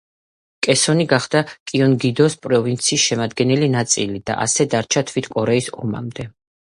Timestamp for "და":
4.31-4.39